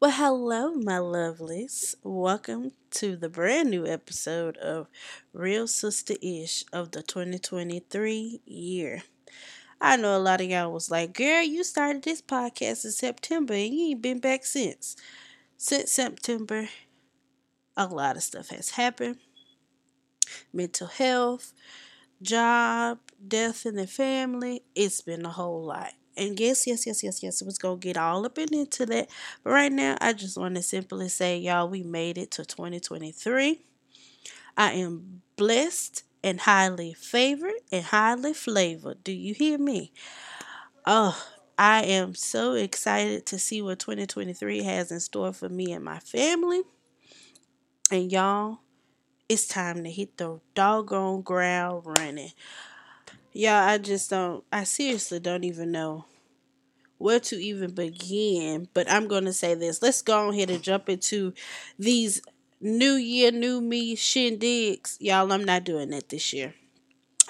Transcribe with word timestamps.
Well, 0.00 0.12
hello, 0.12 0.74
my 0.74 0.98
lovelies. 0.98 1.96
Welcome 2.04 2.70
to 2.92 3.16
the 3.16 3.28
brand 3.28 3.68
new 3.68 3.84
episode 3.84 4.56
of 4.58 4.86
Real 5.32 5.66
Sister 5.66 6.14
Ish 6.22 6.64
of 6.72 6.92
the 6.92 7.02
2023 7.02 8.40
year. 8.46 9.02
I 9.80 9.96
know 9.96 10.16
a 10.16 10.20
lot 10.22 10.40
of 10.40 10.48
y'all 10.48 10.72
was 10.72 10.88
like, 10.88 11.14
girl, 11.14 11.42
you 11.42 11.64
started 11.64 12.04
this 12.04 12.22
podcast 12.22 12.84
in 12.84 12.92
September 12.92 13.54
and 13.54 13.74
you 13.74 13.88
ain't 13.88 14.00
been 14.00 14.20
back 14.20 14.46
since. 14.46 14.94
Since 15.56 15.90
September, 15.90 16.68
a 17.76 17.86
lot 17.88 18.14
of 18.14 18.22
stuff 18.22 18.50
has 18.50 18.70
happened 18.70 19.16
mental 20.52 20.86
health, 20.86 21.52
job, 22.22 23.00
death 23.26 23.66
in 23.66 23.74
the 23.74 23.88
family. 23.88 24.62
It's 24.76 25.00
been 25.00 25.26
a 25.26 25.30
whole 25.30 25.64
lot. 25.64 25.94
And 26.18 26.38
yes, 26.38 26.66
yes, 26.66 26.86
yes, 26.86 27.02
yes, 27.02 27.22
yes, 27.22 27.42
was 27.42 27.58
gonna 27.58 27.76
get 27.76 27.96
all 27.96 28.26
up 28.26 28.38
and 28.38 28.50
into 28.52 28.86
that. 28.86 29.08
But 29.44 29.50
right 29.50 29.72
now, 29.72 29.96
I 30.00 30.12
just 30.12 30.36
want 30.36 30.56
to 30.56 30.62
simply 30.62 31.08
say, 31.08 31.38
y'all, 31.38 31.68
we 31.68 31.82
made 31.82 32.18
it 32.18 32.30
to 32.32 32.44
2023. 32.44 33.60
I 34.56 34.72
am 34.72 35.22
blessed 35.36 36.02
and 36.22 36.40
highly 36.40 36.94
favored 36.94 37.54
and 37.70 37.84
highly 37.84 38.34
flavored. 38.34 39.04
Do 39.04 39.12
you 39.12 39.34
hear 39.34 39.58
me? 39.58 39.92
Oh, 40.86 41.22
I 41.56 41.82
am 41.84 42.14
so 42.14 42.54
excited 42.54 43.26
to 43.26 43.38
see 43.38 43.62
what 43.62 43.78
2023 43.78 44.62
has 44.62 44.90
in 44.90 45.00
store 45.00 45.32
for 45.32 45.48
me 45.48 45.72
and 45.72 45.84
my 45.84 45.98
family. 46.00 46.62
And 47.90 48.10
y'all, 48.12 48.58
it's 49.28 49.46
time 49.46 49.84
to 49.84 49.90
hit 49.90 50.16
the 50.18 50.40
doggone 50.54 51.22
ground 51.22 51.84
running. 51.98 52.32
Y'all, 53.32 53.68
I 53.68 53.78
just 53.78 54.10
don't, 54.10 54.44
I 54.52 54.64
seriously 54.64 55.20
don't 55.20 55.44
even 55.44 55.70
know 55.70 56.06
where 56.98 57.20
to 57.20 57.36
even 57.36 57.72
begin. 57.74 58.68
But 58.74 58.90
I'm 58.90 59.08
going 59.08 59.24
to 59.24 59.32
say 59.32 59.54
this. 59.54 59.82
Let's 59.82 60.02
go 60.02 60.30
ahead 60.30 60.50
and 60.50 60.62
jump 60.62 60.88
into 60.88 61.32
these 61.78 62.20
New 62.60 62.94
Year, 62.94 63.30
New 63.30 63.60
Me 63.60 63.94
shindigs. 63.94 64.96
Y'all, 65.00 65.32
I'm 65.32 65.44
not 65.44 65.64
doing 65.64 65.90
that 65.90 66.08
this 66.08 66.32
year. 66.32 66.54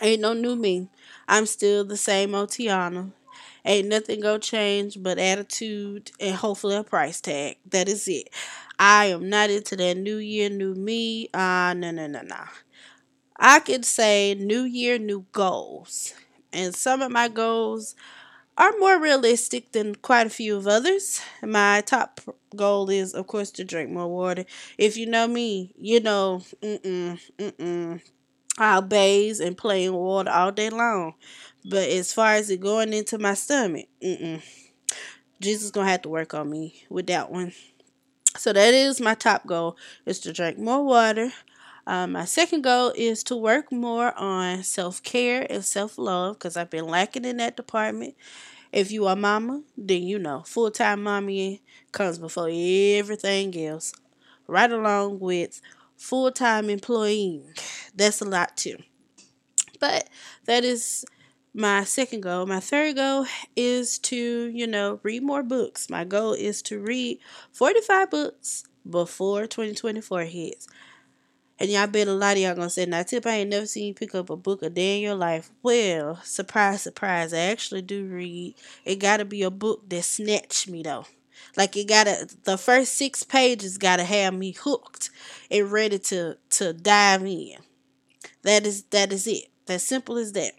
Ain't 0.00 0.22
no 0.22 0.32
new 0.32 0.56
me. 0.56 0.88
I'm 1.26 1.44
still 1.44 1.84
the 1.84 1.96
same 1.96 2.30
Otiana. 2.30 3.12
Ain't 3.64 3.88
nothing 3.88 4.20
gonna 4.20 4.38
change 4.38 5.02
but 5.02 5.18
attitude 5.18 6.12
and 6.20 6.34
hopefully 6.36 6.76
a 6.76 6.84
price 6.84 7.20
tag. 7.20 7.58
That 7.68 7.88
is 7.88 8.08
it. 8.08 8.30
I 8.78 9.06
am 9.06 9.28
not 9.28 9.50
into 9.50 9.76
that 9.76 9.96
new 9.96 10.16
year, 10.16 10.48
new 10.48 10.74
me. 10.74 11.28
Ah, 11.34 11.70
uh, 11.70 11.74
no, 11.74 11.90
no, 11.90 12.06
no, 12.06 12.22
no. 12.22 12.44
I 13.38 13.60
could 13.60 13.84
say 13.84 14.34
new 14.34 14.62
year, 14.62 14.98
new 14.98 15.26
goals. 15.32 16.14
And 16.52 16.74
some 16.74 17.02
of 17.02 17.12
my 17.12 17.28
goals 17.28 17.94
are 18.56 18.72
more 18.78 19.00
realistic 19.00 19.72
than 19.72 19.94
quite 19.96 20.26
a 20.26 20.30
few 20.30 20.56
of 20.56 20.66
others. 20.66 21.20
My 21.42 21.82
top 21.82 22.20
goal 22.56 22.90
is, 22.90 23.14
of 23.14 23.26
course, 23.26 23.50
to 23.52 23.64
drink 23.64 23.90
more 23.90 24.08
water. 24.08 24.44
If 24.78 24.96
you 24.96 25.06
know 25.06 25.28
me, 25.28 25.74
you 25.78 26.00
know, 26.00 26.42
mm-mm, 26.62 27.20
mm-mm. 27.38 28.02
I'll 28.58 28.82
bathe 28.82 29.40
and 29.40 29.56
play 29.56 29.84
in 29.84 29.94
water 29.94 30.30
all 30.30 30.52
day 30.52 30.70
long. 30.70 31.14
But 31.64 31.88
as 31.90 32.12
far 32.12 32.34
as 32.34 32.50
it 32.50 32.60
going 32.60 32.92
into 32.92 33.18
my 33.18 33.34
stomach, 33.34 33.86
mm-mm. 34.02 34.42
Jesus 35.40 35.70
gonna 35.70 35.88
have 35.90 36.02
to 36.02 36.08
work 36.08 36.34
on 36.34 36.50
me 36.50 36.84
with 36.88 37.06
that 37.08 37.30
one. 37.30 37.52
So 38.36 38.52
that 38.52 38.74
is 38.74 39.00
my 39.00 39.14
top 39.14 39.46
goal 39.46 39.76
is 40.06 40.20
to 40.20 40.32
drink 40.32 40.58
more 40.58 40.84
water. 40.84 41.32
Um, 41.88 42.12
my 42.12 42.26
second 42.26 42.60
goal 42.60 42.92
is 42.94 43.24
to 43.24 43.34
work 43.34 43.72
more 43.72 44.12
on 44.18 44.62
self 44.62 45.02
care 45.02 45.46
and 45.48 45.64
self 45.64 45.96
love 45.96 46.38
because 46.38 46.54
I've 46.54 46.68
been 46.68 46.86
lacking 46.86 47.24
in 47.24 47.38
that 47.38 47.56
department. 47.56 48.14
If 48.72 48.92
you 48.92 49.06
are 49.06 49.16
mama, 49.16 49.62
then 49.74 50.02
you 50.02 50.18
know 50.18 50.42
full 50.42 50.70
time 50.70 51.02
mommy 51.02 51.62
comes 51.90 52.18
before 52.18 52.50
everything 52.52 53.58
else, 53.58 53.94
right 54.46 54.70
along 54.70 55.20
with 55.20 55.62
full 55.96 56.30
time 56.30 56.68
employee. 56.68 57.42
That's 57.94 58.20
a 58.20 58.26
lot 58.26 58.58
too. 58.58 58.76
But 59.80 60.10
that 60.44 60.64
is 60.64 61.06
my 61.54 61.84
second 61.84 62.20
goal. 62.20 62.44
My 62.44 62.60
third 62.60 62.96
goal 62.96 63.24
is 63.56 63.98
to, 64.00 64.50
you 64.52 64.66
know, 64.66 65.00
read 65.02 65.22
more 65.22 65.42
books. 65.42 65.88
My 65.88 66.04
goal 66.04 66.34
is 66.34 66.60
to 66.64 66.80
read 66.80 67.18
45 67.52 68.10
books 68.10 68.64
before 68.88 69.46
2024 69.46 70.24
hits. 70.24 70.68
And 71.60 71.70
y'all 71.70 71.86
bet 71.88 72.06
a 72.08 72.12
lot 72.12 72.36
of 72.36 72.42
y'all 72.42 72.54
gonna 72.54 72.70
say, 72.70 72.86
now 72.86 73.02
Tip, 73.02 73.26
I 73.26 73.36
ain't 73.36 73.50
never 73.50 73.66
seen 73.66 73.88
you 73.88 73.94
pick 73.94 74.14
up 74.14 74.30
a 74.30 74.36
book 74.36 74.62
a 74.62 74.70
day 74.70 74.96
in 74.96 75.02
your 75.02 75.14
life. 75.16 75.50
Well, 75.62 76.20
surprise, 76.22 76.82
surprise, 76.82 77.32
I 77.34 77.38
actually 77.38 77.82
do 77.82 78.04
read. 78.06 78.54
It 78.84 78.96
gotta 78.96 79.24
be 79.24 79.42
a 79.42 79.50
book 79.50 79.88
that 79.88 80.04
snatched 80.04 80.68
me 80.68 80.82
though. 80.82 81.06
Like 81.56 81.76
it 81.76 81.88
gotta 81.88 82.28
the 82.44 82.58
first 82.58 82.94
six 82.94 83.22
pages 83.24 83.78
gotta 83.78 84.04
have 84.04 84.34
me 84.34 84.52
hooked 84.52 85.10
and 85.50 85.70
ready 85.70 85.98
to 86.00 86.36
to 86.50 86.72
dive 86.72 87.24
in. 87.24 87.56
That 88.42 88.66
is 88.66 88.84
that 88.84 89.12
is 89.12 89.26
it. 89.26 89.46
As 89.68 89.82
simple 89.82 90.18
as 90.18 90.32
that. 90.32 90.52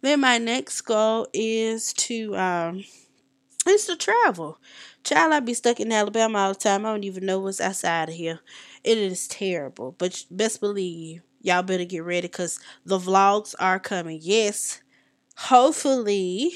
Then 0.00 0.20
my 0.20 0.38
next 0.38 0.80
goal 0.82 1.28
is 1.32 1.92
to 1.94 2.36
um 2.36 2.84
is 3.66 3.86
to 3.86 3.96
travel. 3.96 4.58
Child, 5.04 5.32
I 5.32 5.40
be 5.40 5.54
stuck 5.54 5.80
in 5.80 5.92
Alabama 5.92 6.38
all 6.38 6.52
the 6.52 6.58
time. 6.58 6.86
I 6.86 6.90
don't 6.90 7.04
even 7.04 7.26
know 7.26 7.38
what's 7.38 7.60
outside 7.60 8.08
of 8.08 8.14
here. 8.14 8.40
It 8.84 8.98
is 8.98 9.28
terrible. 9.28 9.94
But 9.98 10.24
best 10.30 10.60
believe 10.60 11.22
y'all 11.40 11.62
better 11.62 11.84
get 11.84 12.04
ready 12.04 12.28
because 12.28 12.58
the 12.84 12.98
vlogs 12.98 13.54
are 13.58 13.78
coming. 13.78 14.18
Yes. 14.22 14.82
Hopefully, 15.36 16.52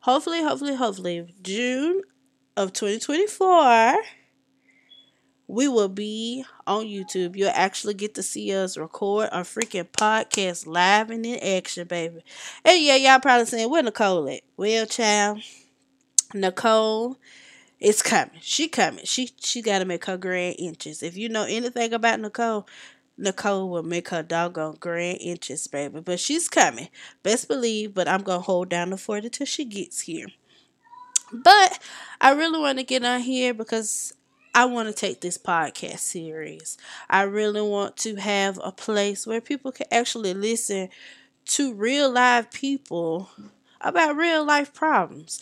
hopefully, 0.00 0.42
hopefully, 0.42 0.74
hopefully, 0.74 1.34
June 1.42 2.02
of 2.56 2.72
2024 2.72 3.96
we 5.50 5.66
will 5.66 5.88
be 5.88 6.44
on 6.66 6.84
YouTube. 6.84 7.34
You'll 7.34 7.50
actually 7.52 7.94
get 7.94 8.14
to 8.14 8.22
see 8.22 8.54
us 8.54 8.76
record 8.76 9.28
a 9.32 9.40
freaking 9.40 9.88
podcast 9.90 10.66
live 10.66 11.10
and 11.10 11.26
in 11.26 11.40
action, 11.40 11.88
baby. 11.88 12.22
And 12.64 12.80
yeah, 12.80 12.94
y'all 12.94 13.18
probably 13.18 13.46
saying, 13.46 13.68
where 13.68 13.82
Nicole 13.82 14.28
at? 14.28 14.42
Well, 14.56 14.86
child, 14.86 15.40
Nicole 16.34 17.18
is 17.80 18.02
coming. 18.02 18.38
She 18.40 18.68
coming. 18.68 19.04
She 19.04 19.30
she 19.40 19.62
gotta 19.62 19.84
make 19.84 20.04
her 20.06 20.16
grand 20.16 20.56
inches. 20.58 21.02
If 21.02 21.16
you 21.16 21.28
know 21.28 21.44
anything 21.44 21.92
about 21.92 22.20
Nicole, 22.20 22.66
Nicole 23.16 23.68
will 23.68 23.82
make 23.82 24.08
her 24.08 24.22
doggone 24.22 24.76
grand 24.80 25.18
inches, 25.20 25.66
baby. 25.66 26.00
But 26.00 26.20
she's 26.20 26.48
coming. 26.48 26.88
Best 27.22 27.48
believe, 27.48 27.94
but 27.94 28.08
I'm 28.08 28.22
gonna 28.22 28.40
hold 28.40 28.68
down 28.68 28.90
the 28.90 28.96
fort 28.96 29.24
until 29.24 29.46
she 29.46 29.64
gets 29.64 30.02
here. 30.02 30.26
But 31.32 31.78
I 32.20 32.32
really 32.32 32.58
want 32.58 32.78
to 32.78 32.84
get 32.84 33.04
on 33.04 33.20
here 33.20 33.54
because 33.54 34.12
I 34.54 34.64
want 34.64 34.88
to 34.88 34.94
take 34.94 35.20
this 35.20 35.38
podcast 35.38 36.00
series. 36.00 36.76
I 37.08 37.22
really 37.22 37.62
want 37.62 37.96
to 37.98 38.16
have 38.16 38.58
a 38.62 38.72
place 38.72 39.26
where 39.26 39.40
people 39.40 39.70
can 39.70 39.86
actually 39.92 40.34
listen 40.34 40.88
to 41.46 41.72
real 41.72 42.10
live 42.10 42.50
people 42.50 43.30
about 43.80 44.16
real 44.16 44.44
life 44.44 44.74
problems. 44.74 45.40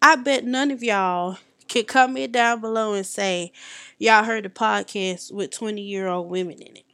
I 0.00 0.16
bet 0.16 0.44
none 0.44 0.70
of 0.70 0.82
y'all 0.82 1.38
can 1.68 1.84
comment 1.84 2.32
down 2.32 2.60
below 2.60 2.94
and 2.94 3.06
say 3.06 3.52
y'all 3.98 4.24
heard 4.24 4.44
the 4.44 4.48
podcast 4.50 5.32
with 5.32 5.50
20 5.50 5.82
year 5.82 6.06
old 6.06 6.28
women 6.30 6.60
in 6.60 6.76
it. 6.76 6.84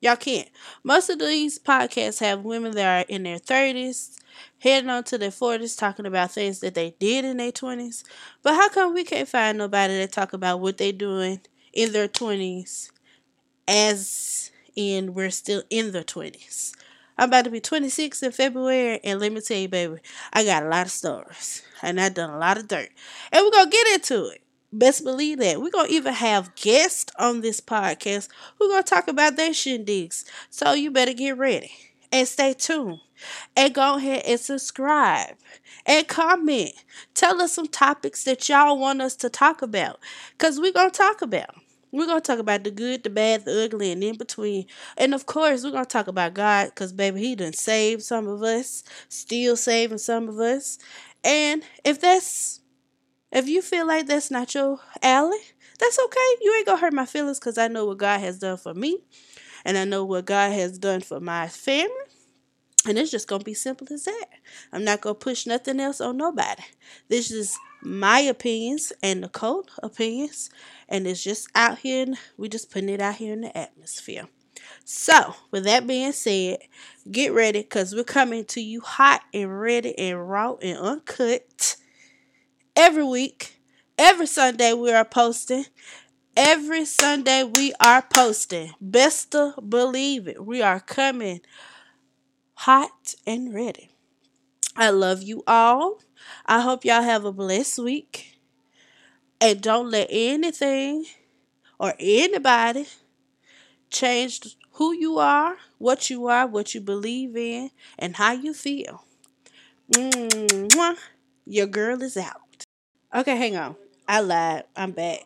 Y'all 0.00 0.16
can't. 0.16 0.48
Most 0.84 1.10
of 1.10 1.18
these 1.18 1.58
podcasts 1.58 2.20
have 2.20 2.44
women 2.44 2.72
that 2.72 3.02
are 3.02 3.06
in 3.08 3.24
their 3.24 3.38
30s, 3.38 4.18
heading 4.60 4.90
on 4.90 5.04
to 5.04 5.18
their 5.18 5.32
40s, 5.32 5.76
talking 5.76 6.06
about 6.06 6.32
things 6.32 6.60
that 6.60 6.74
they 6.74 6.94
did 7.00 7.24
in 7.24 7.38
their 7.38 7.52
20s. 7.52 8.04
But 8.42 8.54
how 8.54 8.68
come 8.68 8.94
we 8.94 9.04
can't 9.04 9.28
find 9.28 9.58
nobody 9.58 9.98
that 9.98 10.12
talk 10.12 10.32
about 10.32 10.60
what 10.60 10.78
they 10.78 10.92
doing 10.92 11.40
in 11.72 11.92
their 11.92 12.08
20s 12.08 12.90
as 13.68 14.52
in 14.76 15.14
we're 15.14 15.30
still 15.30 15.62
in 15.70 15.92
their 15.92 16.04
20s? 16.04 16.74
I'm 17.18 17.28
about 17.28 17.44
to 17.44 17.50
be 17.50 17.60
26 17.60 18.22
in 18.22 18.32
February, 18.32 19.00
and 19.02 19.20
let 19.20 19.32
me 19.32 19.40
tell 19.40 19.58
you, 19.58 19.68
baby, 19.68 19.96
I 20.32 20.44
got 20.44 20.62
a 20.62 20.68
lot 20.68 20.86
of 20.86 20.92
stories, 20.92 21.62
and 21.82 22.00
I 22.00 22.08
done 22.08 22.30
a 22.30 22.38
lot 22.38 22.58
of 22.58 22.68
dirt, 22.68 22.90
and 23.32 23.44
we're 23.44 23.50
gonna 23.50 23.70
get 23.70 23.86
into 23.88 24.26
it. 24.28 24.42
Best 24.72 25.02
believe 25.02 25.38
that. 25.38 25.60
We're 25.60 25.70
to 25.70 25.92
even 25.92 26.12
have 26.12 26.54
guests 26.54 27.10
on 27.18 27.40
this 27.40 27.60
podcast 27.60 28.28
who 28.58 28.68
to 28.76 28.82
talk 28.82 29.08
about 29.08 29.36
their 29.36 29.50
shindigs. 29.50 30.24
So 30.50 30.74
you 30.74 30.90
better 30.90 31.14
get 31.14 31.38
ready 31.38 31.72
and 32.12 32.28
stay 32.28 32.52
tuned. 32.52 33.00
And 33.56 33.74
go 33.74 33.96
ahead 33.96 34.22
and 34.26 34.38
subscribe 34.38 35.36
and 35.84 36.06
comment. 36.06 36.72
Tell 37.14 37.40
us 37.40 37.52
some 37.52 37.66
topics 37.66 38.22
that 38.24 38.48
y'all 38.48 38.78
want 38.78 39.02
us 39.02 39.16
to 39.16 39.30
talk 39.30 39.62
about. 39.62 39.98
We're 40.40 40.72
going 40.72 40.90
to 40.90 40.96
talk 40.96 41.22
about. 41.22 41.56
We're 41.92 42.06
going 42.06 42.20
to 42.20 42.26
talk 42.26 42.38
about 42.38 42.64
the 42.64 42.70
good, 42.70 43.02
the 43.02 43.10
bad, 43.10 43.44
the 43.44 43.64
ugly, 43.64 43.92
and 43.92 44.02
in 44.04 44.16
between. 44.16 44.66
And 44.96 45.14
of 45.14 45.26
course, 45.26 45.64
we're 45.64 45.70
going 45.70 45.84
to 45.84 45.88
talk 45.88 46.06
about 46.06 46.34
God 46.34 46.66
because, 46.66 46.92
baby, 46.92 47.20
He 47.20 47.34
done 47.34 47.52
saved 47.54 48.02
some 48.02 48.28
of 48.28 48.42
us, 48.42 48.84
still 49.08 49.56
saving 49.56 49.98
some 49.98 50.28
of 50.28 50.38
us. 50.38 50.78
And 51.24 51.62
if 51.84 52.00
that's 52.00 52.60
if 53.30 53.46
you 53.46 53.60
feel 53.60 53.86
like 53.86 54.06
that's 54.06 54.30
not 54.30 54.54
your 54.54 54.80
alley, 55.02 55.38
that's 55.78 55.98
okay. 55.98 56.36
You 56.40 56.54
ain't 56.56 56.66
gonna 56.66 56.80
hurt 56.80 56.92
my 56.92 57.06
feelings 57.06 57.38
because 57.38 57.58
I 57.58 57.68
know 57.68 57.84
what 57.84 57.98
God 57.98 58.20
has 58.20 58.38
done 58.38 58.56
for 58.56 58.72
me, 58.74 58.98
and 59.64 59.76
I 59.76 59.84
know 59.84 60.04
what 60.04 60.24
God 60.24 60.52
has 60.52 60.78
done 60.78 61.00
for 61.00 61.20
my 61.20 61.48
family. 61.48 61.92
And 62.86 62.96
it's 62.96 63.10
just 63.10 63.28
gonna 63.28 63.44
be 63.44 63.54
simple 63.54 63.86
as 63.92 64.04
that. 64.04 64.26
I'm 64.72 64.84
not 64.84 65.02
gonna 65.02 65.14
push 65.14 65.46
nothing 65.46 65.78
else 65.78 66.00
on 66.00 66.16
nobody. 66.16 66.62
This 67.08 67.30
is 67.30 67.58
my 67.82 68.20
opinions 68.20 68.92
and 69.02 69.20
Nicole 69.20 69.66
opinions, 69.82 70.50
and 70.88 71.06
it's 71.06 71.22
just 71.22 71.48
out 71.54 71.78
here. 71.78 72.04
And 72.04 72.18
we 72.36 72.48
just 72.48 72.70
putting 72.70 72.88
it 72.88 73.00
out 73.00 73.16
here 73.16 73.32
in 73.32 73.42
the 73.42 73.56
atmosphere. 73.56 74.28
So, 74.84 75.34
with 75.50 75.64
that 75.64 75.86
being 75.86 76.12
said, 76.12 76.58
get 77.10 77.32
ready 77.32 77.60
because 77.62 77.94
we're 77.94 78.04
coming 78.04 78.44
to 78.46 78.60
you 78.60 78.80
hot 78.80 79.22
and 79.32 79.60
ready 79.60 79.96
and 79.98 80.28
raw 80.28 80.54
and 80.62 80.78
uncut 80.78 81.76
every 82.74 83.04
week. 83.04 83.60
Every 83.98 84.26
Sunday 84.26 84.72
we 84.72 84.92
are 84.92 85.04
posting. 85.04 85.66
Every 86.36 86.84
Sunday 86.84 87.42
we 87.42 87.74
are 87.80 88.02
posting. 88.02 88.72
Best 88.80 89.32
to 89.32 89.54
believe 89.68 90.28
it. 90.28 90.44
We 90.44 90.62
are 90.62 90.80
coming 90.80 91.40
hot 92.54 93.14
and 93.26 93.52
ready. 93.52 93.90
I 94.78 94.90
love 94.90 95.22
you 95.22 95.42
all. 95.46 95.98
I 96.46 96.60
hope 96.60 96.84
y'all 96.84 97.02
have 97.02 97.24
a 97.24 97.32
blessed 97.32 97.80
week. 97.80 98.38
And 99.40 99.60
don't 99.60 99.90
let 99.90 100.06
anything 100.10 101.04
or 101.78 101.94
anybody 101.98 102.86
change 103.90 104.56
who 104.72 104.92
you 104.92 105.18
are, 105.18 105.56
what 105.78 106.10
you 106.10 106.26
are, 106.26 106.46
what 106.46 106.74
you 106.74 106.80
believe 106.80 107.36
in, 107.36 107.70
and 107.98 108.16
how 108.16 108.32
you 108.32 108.54
feel. 108.54 109.04
Mwah. 109.92 110.96
Your 111.46 111.66
girl 111.66 112.02
is 112.02 112.16
out. 112.16 112.66
Okay, 113.14 113.36
hang 113.36 113.56
on. 113.56 113.76
I 114.06 114.20
lied. 114.20 114.64
I'm 114.76 114.92
back. 114.92 115.20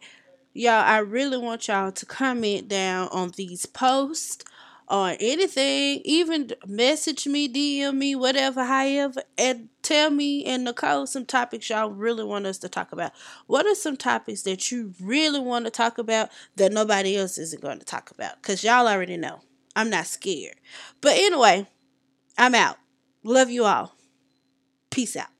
Y'all, 0.55 0.85
I 0.85 0.99
really 0.99 1.39
want 1.39 1.69
y'all 1.69 1.93
to 1.93 2.07
comment 2.07 2.69
down 2.69 3.09
on 3.11 3.31
these 3.37 3.67
posts 3.67 4.45
or 4.93 5.17
anything, 5.21 6.03
even 6.05 6.51
message 6.67 7.27
me, 7.27 7.49
DM 7.49 7.97
me, 7.97 8.15
whatever, 8.15 8.63
however, 8.63 9.23
and 9.39 9.71
tell 9.83 10.11
me 10.11 10.45
and 10.45 10.65
Nicole 10.65 11.07
some 11.07 11.25
topics 11.25 11.71
y'all 11.71 11.91
really 11.91 12.23
want 12.23 12.45
us 12.45 12.59
to 12.59 12.69
talk 12.69 12.93
about. 12.93 13.13
What 13.47 13.65
are 13.65 13.75
some 13.75 13.97
topics 13.97 14.43
that 14.43 14.71
you 14.71 14.93
really 15.01 15.41
want 15.41 15.65
to 15.65 15.71
talk 15.71 15.97
about 15.97 16.29
that 16.57 16.73
nobody 16.73 17.17
else 17.17 17.39
isn't 17.39 17.63
going 17.63 17.79
to 17.79 17.87
talk 17.87 18.11
about? 18.11 18.43
Because 18.43 18.63
y'all 18.63 18.87
already 18.87 19.17
know. 19.17 19.41
I'm 19.75 19.89
not 19.89 20.07
scared. 20.07 20.57
But 21.01 21.13
anyway, 21.13 21.67
I'm 22.37 22.55
out. 22.55 22.77
Love 23.25 23.49
you 23.49 23.65
all. 23.65 23.95
Peace 24.91 25.17
out. 25.17 25.32